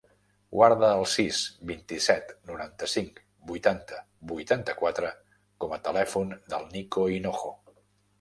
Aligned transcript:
Guarda 0.59 0.87
el 0.99 1.03
sis, 1.09 1.41
vint-i-set, 1.71 2.31
noranta-cinc, 2.51 3.21
vuitanta, 3.51 3.99
vuitanta-quatre 4.31 5.13
com 5.65 5.77
a 5.77 5.79
telèfon 5.89 6.33
del 6.55 6.67
Niko 6.73 7.05
Hinojo. 7.17 7.53